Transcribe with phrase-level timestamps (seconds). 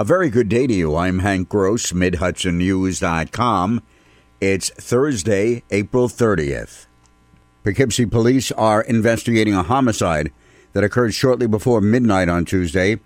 [0.00, 0.96] A very good day to you.
[0.96, 3.82] I'm Hank Gross, MidHudsonNews.com.
[4.40, 6.86] It's Thursday, April 30th.
[7.62, 10.32] Poughkeepsie police are investigating a homicide
[10.72, 12.98] that occurred shortly before midnight on Tuesday.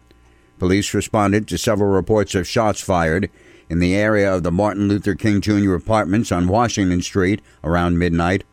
[0.60, 3.28] Police responded to several reports of shots fired
[3.68, 5.74] in the area of the Martin Luther King Jr.
[5.74, 8.44] apartments on Washington Street around midnight.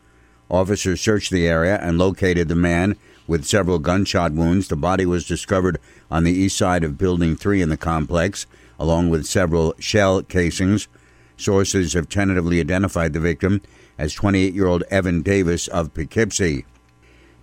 [0.50, 2.96] Officers searched the area and located the man
[3.26, 4.68] with several gunshot wounds.
[4.68, 5.78] The body was discovered
[6.10, 8.46] on the east side of Building 3 in the complex,
[8.78, 10.88] along with several shell casings.
[11.36, 13.62] Sources have tentatively identified the victim
[13.98, 16.64] as 28 year old Evan Davis of Poughkeepsie.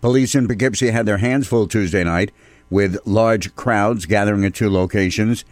[0.02, 2.32] Police in Poughkeepsie had their hands full Tuesday night
[2.70, 5.43] with large crowds gathering at two locations.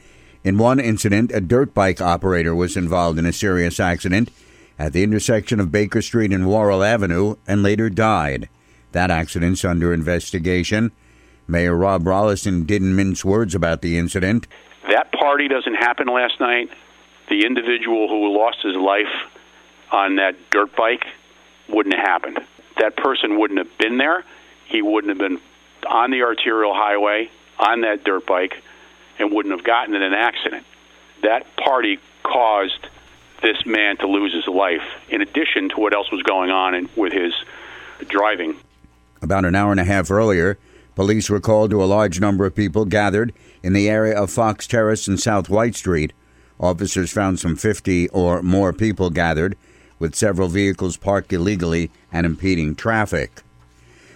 [0.43, 4.29] In one incident, a dirt bike operator was involved in a serious accident
[4.79, 8.47] at the intersection of Baker Street and Worrall Avenue and later died.
[8.97, 10.91] That accident's under investigation.
[11.47, 14.47] Mayor Rob Rolison didn't mince words about the incident.
[14.89, 16.71] That party doesn't happen last night.
[17.29, 19.13] The individual who lost his life
[19.91, 21.05] on that dirt bike
[21.69, 22.39] wouldn't have happened.
[22.79, 24.23] That person wouldn't have been there.
[24.65, 25.39] He wouldn't have been
[25.87, 27.29] on the arterial highway
[27.59, 28.63] on that dirt bike
[29.19, 30.65] and wouldn't have gotten in an accident.
[31.21, 32.87] That party caused
[33.43, 37.13] this man to lose his life, in addition to what else was going on with
[37.13, 37.35] his
[38.07, 38.57] driving.
[39.21, 40.57] About an hour and a half earlier,
[40.95, 44.67] police were called to a large number of people gathered in the area of Fox
[44.67, 46.13] Terrace and South White Street.
[46.59, 49.57] Officers found some 50 or more people gathered,
[49.99, 53.41] with several vehicles parked illegally and impeding traffic.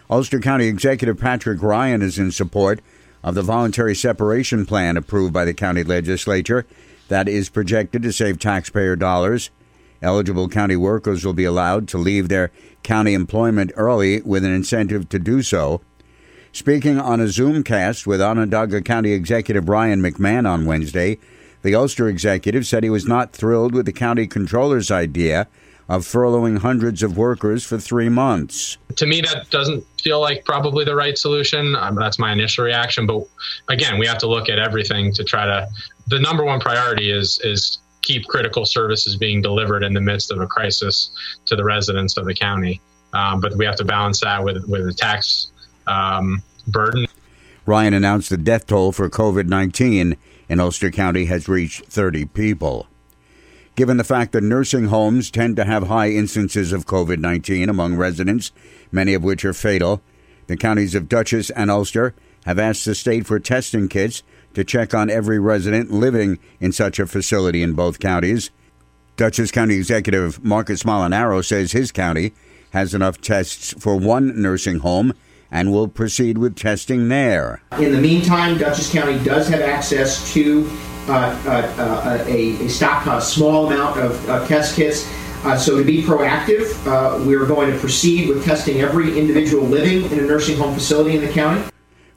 [0.09, 2.81] Ulster County Executive Patrick Ryan is in support
[3.23, 6.65] of the voluntary separation plan approved by the county legislature
[7.07, 9.51] that is projected to save taxpayer dollars.
[10.01, 12.51] Eligible county workers will be allowed to leave their
[12.83, 15.81] county employment early with an incentive to do so.
[16.51, 21.17] Speaking on a Zoomcast with Onondaga County Executive Ryan McMahon on Wednesday,
[21.61, 25.47] the Ulster executive said he was not thrilled with the county controller's idea
[25.87, 28.77] of furloughing hundreds of workers for three months.
[28.95, 31.75] To me, that doesn't feel like probably the right solution.
[31.75, 33.05] Um, that's my initial reaction.
[33.05, 33.27] But
[33.67, 35.67] again, we have to look at everything to try to.
[36.07, 40.39] The number one priority is is keep critical services being delivered in the midst of
[40.41, 41.11] a crisis
[41.45, 42.81] to the residents of the county.
[43.13, 45.51] Um, but we have to balance that with with the tax
[45.87, 47.07] um, burden.
[47.65, 50.17] Ryan announced the death toll for COVID 19
[50.49, 52.87] in Ulster County has reached 30 people.
[53.75, 57.95] Given the fact that nursing homes tend to have high instances of COVID 19 among
[57.95, 58.51] residents,
[58.91, 60.01] many of which are fatal,
[60.47, 62.13] the counties of Dutchess and Ulster
[62.45, 66.99] have asked the state for testing kits to check on every resident living in such
[66.99, 68.51] a facility in both counties.
[69.17, 72.33] Dutchess County Executive Marcus Molinaro says his county
[72.71, 75.13] has enough tests for one nursing home
[75.51, 77.61] and will proceed with testing there.
[77.77, 80.69] In the meantime, Dutchess County does have access to
[81.07, 81.13] uh,
[81.45, 85.07] uh, uh a, a, stock, a small amount of test kits.
[85.43, 90.09] Uh, so to be proactive, uh, we're going to proceed with testing every individual living
[90.11, 91.70] in a nursing home facility in the county.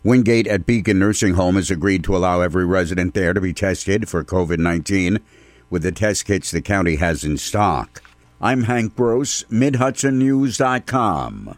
[0.04, 4.06] Wingate at Beacon Nursing Home has agreed to allow every resident there to be tested
[4.06, 5.18] for COVID 19
[5.70, 8.02] with the test kits the county has in stock.
[8.38, 11.56] I'm Hank Gross, MidHudsonNews.com.